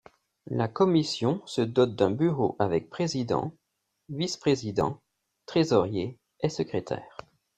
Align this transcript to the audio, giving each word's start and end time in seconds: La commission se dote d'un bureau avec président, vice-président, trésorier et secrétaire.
La 0.47 0.67
commission 0.67 1.43
se 1.45 1.61
dote 1.61 1.95
d'un 1.95 2.09
bureau 2.09 2.55
avec 2.57 2.89
président, 2.89 3.53
vice-président, 4.09 4.99
trésorier 5.45 6.17
et 6.39 6.49
secrétaire. 6.49 7.17